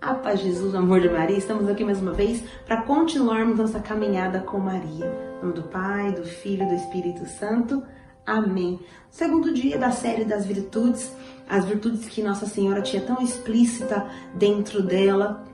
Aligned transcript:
A 0.00 0.14
paz 0.14 0.40
de 0.40 0.46
Jesus, 0.46 0.72
o 0.72 0.78
amor 0.78 0.98
de 1.02 1.10
Maria, 1.10 1.36
estamos 1.36 1.68
aqui 1.68 1.84
mais 1.84 2.00
uma 2.00 2.14
vez 2.14 2.42
para 2.64 2.80
continuarmos 2.80 3.58
nossa 3.58 3.78
caminhada 3.80 4.40
com 4.40 4.58
Maria. 4.58 5.12
Em 5.36 5.42
nome 5.42 5.52
do 5.52 5.64
Pai, 5.64 6.10
do 6.12 6.24
Filho 6.24 6.62
e 6.62 6.68
do 6.68 6.74
Espírito 6.74 7.26
Santo. 7.26 7.82
Amém. 8.26 8.80
Segundo 9.10 9.52
dia 9.52 9.76
da 9.76 9.90
série 9.90 10.24
das 10.24 10.46
virtudes, 10.46 11.12
as 11.46 11.66
virtudes 11.66 12.08
que 12.08 12.22
Nossa 12.22 12.46
Senhora 12.46 12.80
tinha 12.80 13.02
tão 13.02 13.20
explícita 13.20 14.08
dentro 14.34 14.82
dela 14.82 15.44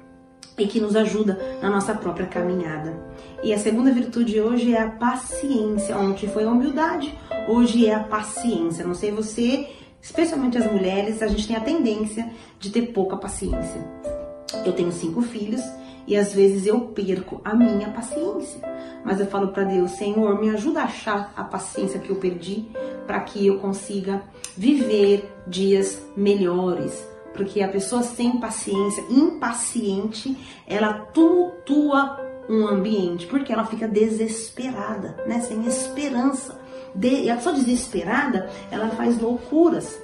e 0.56 0.68
que 0.68 0.78
nos 0.78 0.94
ajuda 0.94 1.58
na 1.60 1.68
nossa 1.68 1.92
própria 1.92 2.26
caminhada. 2.28 2.96
E 3.42 3.52
a 3.52 3.58
segunda 3.58 3.90
virtude 3.90 4.40
hoje 4.40 4.76
é 4.76 4.80
a 4.80 4.90
paciência. 4.90 5.98
Ontem 5.98 6.28
foi 6.28 6.44
a 6.44 6.50
humildade, 6.50 7.18
hoje 7.48 7.84
é 7.84 7.94
a 7.96 8.04
paciência. 8.04 8.86
Não 8.86 8.94
sei 8.94 9.10
você, 9.10 9.68
especialmente 10.00 10.56
as 10.56 10.70
mulheres, 10.70 11.20
a 11.20 11.26
gente 11.26 11.48
tem 11.48 11.56
a 11.56 11.60
tendência 11.60 12.30
de 12.60 12.70
ter 12.70 12.92
pouca 12.92 13.16
paciência. 13.16 14.15
Eu 14.64 14.72
tenho 14.72 14.92
cinco 14.92 15.22
filhos 15.22 15.60
e 16.06 16.16
às 16.16 16.32
vezes 16.32 16.66
eu 16.66 16.80
perco 16.80 17.40
a 17.44 17.54
minha 17.54 17.90
paciência. 17.90 18.60
Mas 19.04 19.20
eu 19.20 19.26
falo 19.26 19.48
para 19.48 19.64
Deus, 19.64 19.92
Senhor, 19.92 20.40
me 20.40 20.50
ajuda 20.50 20.80
a 20.80 20.84
achar 20.84 21.32
a 21.36 21.44
paciência 21.44 22.00
que 22.00 22.10
eu 22.10 22.16
perdi 22.16 22.66
para 23.06 23.20
que 23.20 23.46
eu 23.46 23.58
consiga 23.58 24.22
viver 24.56 25.32
dias 25.46 26.02
melhores. 26.16 27.04
Porque 27.34 27.60
a 27.60 27.68
pessoa 27.68 28.02
sem 28.02 28.40
paciência, 28.40 29.04
impaciente, 29.10 30.36
ela 30.66 30.94
tumultua 31.12 32.24
um 32.48 32.66
ambiente, 32.66 33.26
porque 33.26 33.52
ela 33.52 33.66
fica 33.66 33.86
desesperada, 33.86 35.16
né? 35.26 35.40
Sem 35.40 35.66
esperança. 35.66 36.58
De, 36.94 37.24
e 37.24 37.30
a 37.30 37.36
pessoa 37.36 37.54
desesperada, 37.54 38.48
ela 38.70 38.88
faz 38.90 39.20
loucuras. 39.20 40.00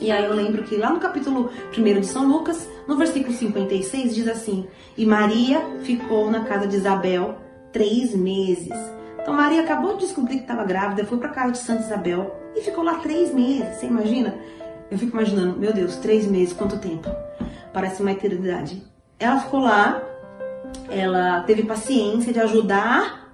E 0.00 0.10
aí 0.10 0.24
eu 0.24 0.34
lembro 0.34 0.62
que 0.64 0.76
lá 0.76 0.90
no 0.90 1.00
capítulo 1.00 1.50
1 1.76 2.00
de 2.00 2.06
São 2.06 2.26
Lucas, 2.26 2.68
no 2.86 2.96
versículo 2.96 3.32
56, 3.32 4.14
diz 4.14 4.28
assim: 4.28 4.66
E 4.96 5.06
Maria 5.06 5.60
ficou 5.82 6.30
na 6.30 6.44
casa 6.44 6.66
de 6.66 6.76
Isabel 6.76 7.38
três 7.72 8.14
meses. 8.14 8.72
Então 9.20 9.34
Maria 9.34 9.62
acabou 9.62 9.94
de 9.94 10.00
descobrir 10.00 10.36
que 10.36 10.42
estava 10.42 10.64
grávida, 10.64 11.04
foi 11.04 11.18
para 11.18 11.30
casa 11.30 11.52
de 11.52 11.58
Santa 11.58 11.82
Isabel 11.82 12.34
e 12.54 12.60
ficou 12.60 12.84
lá 12.84 12.94
três 12.98 13.32
meses. 13.32 13.76
Você 13.76 13.86
imagina? 13.86 14.34
Eu 14.90 14.98
fico 14.98 15.16
imaginando, 15.16 15.58
meu 15.58 15.72
Deus, 15.72 15.96
três 15.96 16.26
meses, 16.26 16.52
quanto 16.52 16.78
tempo? 16.78 17.08
Parece 17.72 18.02
uma 18.02 18.12
eternidade. 18.12 18.82
Ela 19.18 19.40
ficou 19.40 19.60
lá, 19.60 20.02
ela 20.90 21.40
teve 21.42 21.62
paciência 21.62 22.32
de 22.32 22.40
ajudar 22.40 23.30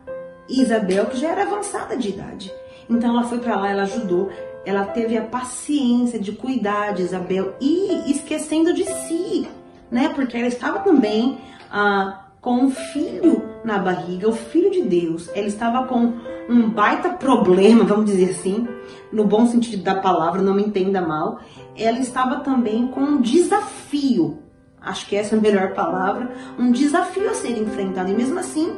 Isabel, 0.48 1.06
que 1.06 1.19
já 1.19 1.31
era 1.31 1.42
avançada 1.42 1.97
de 1.97 2.11
idade. 2.11 2.53
Então 2.88 3.11
ela 3.11 3.25
foi 3.25 3.38
para 3.38 3.56
lá, 3.56 3.70
ela 3.70 3.83
ajudou, 3.83 4.31
ela 4.64 4.84
teve 4.84 5.16
a 5.16 5.22
paciência 5.22 6.19
de 6.19 6.33
cuidar 6.33 6.92
de 6.92 7.03
Isabel 7.03 7.55
e 7.61 8.11
esquecendo 8.11 8.75
de 8.75 8.84
si, 8.84 9.48
né? 9.91 10.11
Porque 10.14 10.36
ela 10.36 10.47
estava 10.47 10.80
também 10.80 11.39
ah, 11.70 12.27
com 12.41 12.55
um 12.56 12.70
filho 12.70 13.48
na 13.64 13.78
barriga, 13.78 14.28
o 14.28 14.33
filho 14.33 14.70
de 14.70 14.83
Deus. 14.83 15.31
Ela 15.34 15.47
estava 15.47 15.86
com 15.86 16.14
um 16.48 16.69
baita 16.69 17.11
problema, 17.11 17.84
vamos 17.84 18.06
dizer 18.06 18.31
assim, 18.31 18.66
no 19.12 19.25
bom 19.25 19.47
sentido 19.47 19.83
da 19.83 19.94
palavra, 19.94 20.42
não 20.42 20.55
me 20.55 20.62
entenda 20.62 21.00
mal. 21.00 21.41
Ela 21.77 21.98
estava 21.98 22.41
também 22.41 22.88
com 22.88 23.00
um 23.00 23.20
desafio, 23.20 24.38
acho 24.81 25.06
que 25.06 25.16
essa 25.16 25.34
é 25.34 25.38
a 25.38 25.41
melhor 25.41 25.75
palavra, 25.75 26.31
um 26.58 26.70
desafio 26.70 27.28
a 27.31 27.34
ser 27.34 27.56
enfrentado. 27.58 28.11
E 28.11 28.14
mesmo 28.14 28.38
assim, 28.38 28.75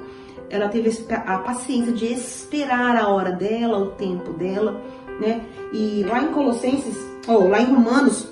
ela 0.52 0.68
teve 0.68 0.90
a 1.10 1.38
paciência 1.38 1.92
de 1.94 2.12
esperar 2.12 2.94
a 2.94 3.08
hora 3.08 3.32
dela, 3.32 3.78
o 3.78 3.92
tempo 3.92 4.34
dela, 4.34 4.78
né? 5.18 5.40
E 5.72 6.04
lá 6.06 6.22
em 6.22 6.28
Colossenses, 6.28 6.94
ou 7.26 7.48
lá 7.48 7.62
em 7.62 7.72
Romanos, 7.72 8.28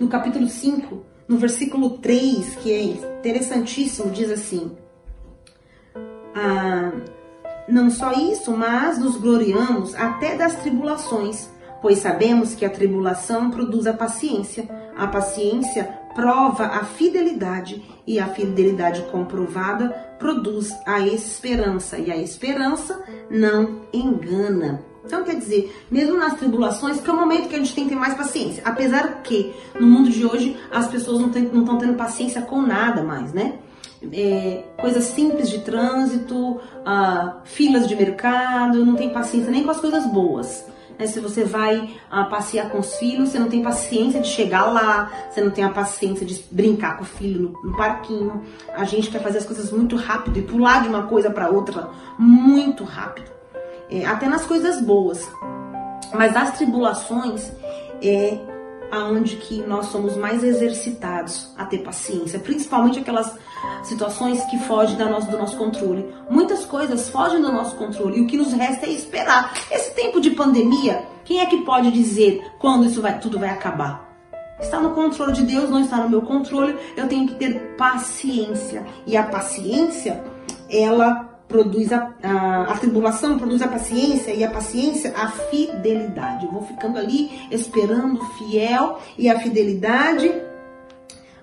no 0.00 0.08
capítulo 0.08 0.48
5, 0.48 1.04
no 1.28 1.36
versículo 1.36 1.98
3, 1.98 2.56
que 2.56 2.72
é 2.72 2.82
interessantíssimo, 2.82 4.10
diz 4.10 4.30
assim: 4.30 4.72
ah, 6.34 6.92
Não 7.68 7.90
só 7.90 8.12
isso, 8.12 8.56
mas 8.56 8.98
nos 8.98 9.18
gloriamos 9.18 9.94
até 9.94 10.34
das 10.34 10.56
tribulações, 10.56 11.50
pois 11.82 11.98
sabemos 11.98 12.54
que 12.54 12.64
a 12.64 12.70
tribulação 12.70 13.50
produz 13.50 13.86
a 13.86 13.92
paciência, 13.92 14.66
a 14.96 15.06
paciência 15.06 15.84
prova 16.14 16.64
a 16.64 16.84
fidelidade 16.84 17.84
e 18.06 18.18
a 18.18 18.28
fidelidade 18.28 19.02
comprovada 19.10 20.07
produz 20.18 20.74
a 20.84 21.00
esperança 21.00 21.98
e 21.98 22.10
a 22.10 22.16
esperança 22.16 23.02
não 23.30 23.82
engana. 23.92 24.82
Então, 25.04 25.24
quer 25.24 25.36
dizer, 25.36 25.74
mesmo 25.90 26.18
nas 26.18 26.34
tribulações, 26.34 27.00
que 27.00 27.08
é 27.08 27.12
o 27.12 27.16
momento 27.16 27.48
que 27.48 27.54
a 27.54 27.58
gente 27.58 27.74
tem 27.74 27.84
que 27.84 27.90
ter 27.90 27.96
mais 27.96 28.14
paciência. 28.14 28.62
Apesar 28.66 29.22
que, 29.22 29.54
no 29.80 29.86
mundo 29.86 30.10
de 30.10 30.26
hoje, 30.26 30.54
as 30.70 30.86
pessoas 30.86 31.18
não 31.20 31.28
estão 31.30 31.78
tendo 31.78 31.94
paciência 31.94 32.42
com 32.42 32.60
nada 32.60 33.02
mais, 33.02 33.32
né? 33.32 33.54
É, 34.12 34.64
coisas 34.78 35.04
simples 35.04 35.48
de 35.48 35.60
trânsito, 35.60 36.60
ah, 36.84 37.38
filas 37.44 37.88
de 37.88 37.96
mercado, 37.96 38.84
não 38.84 38.94
tem 38.96 39.10
paciência 39.10 39.50
nem 39.50 39.64
com 39.64 39.70
as 39.70 39.80
coisas 39.80 40.04
boas. 40.06 40.64
Né? 40.98 41.06
Se 41.06 41.20
você 41.20 41.44
vai 41.44 41.94
ah, 42.10 42.24
passear 42.24 42.68
com 42.70 42.78
os 42.78 42.96
filhos, 42.96 43.30
você 43.30 43.38
não 43.38 43.48
tem 43.48 43.62
paciência 43.62 44.20
de 44.20 44.28
chegar 44.28 44.66
lá, 44.66 45.10
você 45.30 45.40
não 45.40 45.50
tem 45.50 45.64
a 45.64 45.70
paciência 45.70 46.26
de 46.26 46.44
brincar 46.50 46.96
com 46.96 47.04
o 47.04 47.06
filho 47.06 47.40
no, 47.40 47.70
no 47.70 47.76
parquinho. 47.76 48.42
A 48.74 48.84
gente 48.84 49.10
quer 49.10 49.22
fazer 49.22 49.38
as 49.38 49.46
coisas 49.46 49.70
muito 49.70 49.96
rápido 49.96 50.38
e 50.38 50.42
pular 50.42 50.82
de 50.82 50.88
uma 50.88 51.04
coisa 51.06 51.30
para 51.30 51.48
outra 51.48 51.88
muito 52.18 52.84
rápido. 52.84 53.30
É, 53.90 54.04
até 54.04 54.28
nas 54.28 54.44
coisas 54.44 54.80
boas. 54.80 55.26
Mas 56.12 56.36
as 56.36 56.56
tribulações 56.56 57.52
é 58.02 58.38
aonde 58.90 59.36
que 59.36 59.62
nós 59.62 59.86
somos 59.86 60.16
mais 60.16 60.42
exercitados 60.42 61.52
a 61.56 61.64
ter 61.64 61.78
paciência, 61.78 62.38
principalmente 62.38 62.98
aquelas 62.98 63.34
situações 63.82 64.44
que 64.46 64.58
fogem 64.60 64.96
da 64.96 65.08
nosso, 65.08 65.30
do 65.30 65.38
nosso 65.38 65.56
controle. 65.56 66.06
Muitas 66.30 66.64
coisas 66.64 67.08
fogem 67.08 67.40
do 67.40 67.52
nosso 67.52 67.76
controle 67.76 68.18
e 68.18 68.22
o 68.22 68.26
que 68.26 68.36
nos 68.36 68.52
resta 68.52 68.86
é 68.86 68.90
esperar. 68.90 69.52
Esse 69.70 69.94
tempo 69.94 70.20
de 70.20 70.30
pandemia, 70.30 71.04
quem 71.24 71.40
é 71.40 71.46
que 71.46 71.62
pode 71.64 71.90
dizer 71.90 72.42
quando 72.58 72.86
isso 72.86 73.02
vai, 73.02 73.18
tudo 73.18 73.38
vai 73.38 73.50
acabar? 73.50 74.08
Está 74.60 74.80
no 74.80 74.90
controle 74.90 75.32
de 75.32 75.42
Deus, 75.42 75.70
não 75.70 75.80
está 75.80 75.98
no 75.98 76.10
meu 76.10 76.22
controle. 76.22 76.76
Eu 76.96 77.06
tenho 77.06 77.28
que 77.28 77.34
ter 77.34 77.76
paciência. 77.76 78.84
E 79.06 79.16
a 79.16 79.22
paciência, 79.22 80.22
ela 80.68 81.37
produz 81.48 81.92
a, 81.92 82.12
a, 82.22 82.62
a, 82.64 82.76
tribulação, 82.76 83.38
produz 83.38 83.62
a 83.62 83.68
paciência, 83.68 84.32
e 84.32 84.44
a 84.44 84.50
paciência, 84.50 85.14
a 85.16 85.28
fidelidade. 85.28 86.44
Eu 86.44 86.52
vou 86.52 86.62
ficando 86.62 86.98
ali 86.98 87.30
esperando, 87.50 88.22
fiel, 88.34 89.00
e 89.16 89.28
a 89.28 89.40
fidelidade 89.40 90.30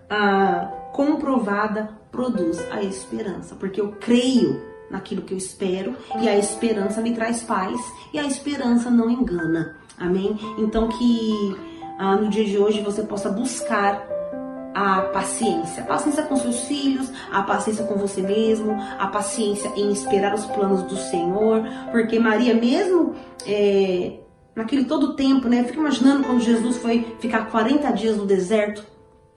a, 0.10 0.72
comprovada 0.94 1.90
produz 2.12 2.60
a 2.72 2.82
esperança, 2.84 3.56
porque 3.56 3.82
eu 3.82 3.94
creio 4.00 4.62
naquilo 4.90 5.24
que 5.24 5.34
eu 5.34 5.38
espero, 5.38 5.96
e 6.22 6.30
a 6.30 6.38
esperança 6.38 7.02
me 7.02 7.14
traz 7.14 7.42
paz, 7.42 7.80
e 8.14 8.20
a 8.20 8.24
esperança 8.24 8.90
não 8.90 9.10
engana. 9.10 9.76
Amém? 9.98 10.38
Então 10.58 10.88
que 10.90 11.56
ah, 11.98 12.16
no 12.16 12.30
dia 12.30 12.46
de 12.46 12.58
hoje 12.58 12.82
você 12.82 13.02
possa 13.02 13.30
buscar 13.30 14.15
a 14.76 15.04
paciência. 15.04 15.84
A 15.84 15.86
paciência 15.86 16.24
com 16.24 16.36
seus 16.36 16.66
filhos, 16.66 17.10
a 17.32 17.42
paciência 17.42 17.86
com 17.86 17.96
você 17.96 18.22
mesmo, 18.22 18.78
a 19.00 19.08
paciência 19.08 19.72
em 19.78 19.90
esperar 19.90 20.36
os 20.36 20.46
planos 20.46 20.84
do 20.84 20.98
Senhor. 20.98 21.64
Porque 21.92 22.20
Maria, 22.20 22.54
mesmo 22.54 23.16
é, 23.48 24.20
naquele 24.54 24.84
todo 24.84 25.16
tempo, 25.16 25.48
né? 25.48 25.64
Fica 25.64 25.80
imaginando 25.80 26.26
quando 26.26 26.42
Jesus 26.42 26.76
foi 26.78 27.16
ficar 27.20 27.50
40 27.50 27.90
dias 27.92 28.18
no 28.18 28.26
deserto 28.26 28.84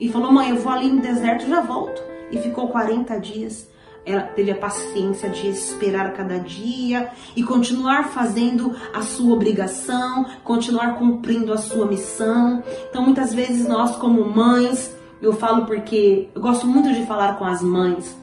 e 0.00 0.10
falou: 0.10 0.32
Mãe, 0.32 0.50
eu 0.50 0.56
vou 0.56 0.72
ali 0.72 0.90
no 0.90 1.00
deserto 1.00 1.46
e 1.46 1.48
já 1.48 1.60
volto. 1.60 2.02
E 2.32 2.38
ficou 2.38 2.68
40 2.68 3.16
dias. 3.20 3.68
Ela 4.04 4.22
teve 4.22 4.50
a 4.50 4.56
paciência 4.56 5.28
de 5.28 5.48
esperar 5.48 6.14
cada 6.14 6.38
dia 6.38 7.10
e 7.36 7.42
continuar 7.42 8.08
fazendo 8.08 8.74
a 8.94 9.02
sua 9.02 9.34
obrigação, 9.34 10.24
continuar 10.42 10.98
cumprindo 10.98 11.52
a 11.52 11.58
sua 11.58 11.84
missão. 11.84 12.62
Então, 12.88 13.02
muitas 13.02 13.34
vezes, 13.34 13.68
nós, 13.68 13.96
como 13.96 14.24
mães, 14.24 14.96
eu 15.20 15.32
falo 15.32 15.66
porque 15.66 16.28
eu 16.34 16.40
gosto 16.40 16.66
muito 16.66 16.92
de 16.92 17.04
falar 17.06 17.38
com 17.38 17.44
as 17.44 17.62
mães. 17.62 18.16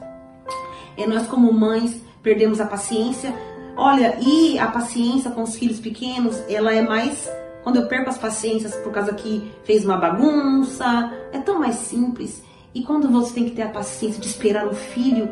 É, 0.96 1.06
nós, 1.06 1.26
como 1.26 1.52
mães, 1.52 2.00
perdemos 2.22 2.60
a 2.60 2.66
paciência. 2.66 3.34
Olha, 3.76 4.18
e 4.20 4.58
a 4.58 4.66
paciência 4.68 5.30
com 5.30 5.42
os 5.42 5.54
filhos 5.56 5.78
pequenos, 5.78 6.42
ela 6.48 6.72
é 6.72 6.80
mais. 6.80 7.30
Quando 7.62 7.76
eu 7.76 7.86
perco 7.86 8.08
as 8.08 8.16
paciências 8.16 8.74
por 8.76 8.92
causa 8.92 9.12
que 9.12 9.50
fez 9.64 9.84
uma 9.84 9.96
bagunça, 9.96 11.12
é 11.32 11.38
tão 11.38 11.58
mais 11.58 11.74
simples. 11.76 12.42
E 12.74 12.82
quando 12.82 13.08
você 13.08 13.34
tem 13.34 13.44
que 13.44 13.50
ter 13.50 13.62
a 13.62 13.68
paciência 13.68 14.20
de 14.20 14.26
esperar 14.26 14.66
o 14.66 14.74
filho 14.74 15.28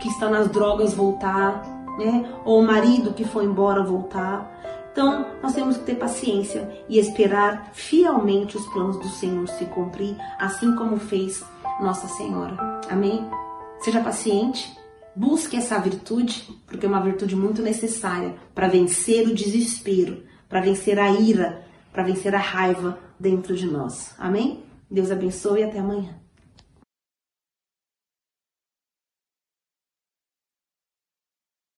que 0.00 0.08
está 0.08 0.28
nas 0.28 0.48
drogas 0.48 0.94
voltar, 0.94 1.62
né? 1.98 2.28
Ou 2.44 2.60
o 2.60 2.66
marido 2.66 3.12
que 3.12 3.24
foi 3.24 3.44
embora 3.44 3.82
voltar. 3.82 4.52
Então, 4.96 5.26
nós 5.42 5.52
temos 5.52 5.76
que 5.76 5.84
ter 5.84 5.96
paciência 5.96 6.66
e 6.88 6.98
esperar 6.98 7.70
fielmente 7.74 8.56
os 8.56 8.66
planos 8.68 8.96
do 8.96 9.10
Senhor 9.10 9.46
se 9.46 9.66
cumprir, 9.66 10.16
assim 10.38 10.74
como 10.74 10.96
fez 10.96 11.44
Nossa 11.82 12.08
Senhora. 12.08 12.56
Amém? 12.88 13.28
Seja 13.80 14.00
paciente, 14.00 14.74
busque 15.14 15.54
essa 15.54 15.78
virtude, 15.78 16.48
porque 16.66 16.86
é 16.86 16.88
uma 16.88 17.02
virtude 17.02 17.36
muito 17.36 17.60
necessária 17.60 18.36
para 18.54 18.68
vencer 18.68 19.28
o 19.28 19.34
desespero, 19.34 20.22
para 20.48 20.62
vencer 20.62 20.98
a 20.98 21.10
ira, 21.10 21.62
para 21.92 22.02
vencer 22.02 22.34
a 22.34 22.38
raiva 22.38 22.98
dentro 23.20 23.54
de 23.54 23.66
nós. 23.66 24.14
Amém? 24.18 24.64
Deus 24.90 25.10
abençoe 25.10 25.60
e 25.60 25.64
até 25.64 25.78
amanhã. 25.78 26.25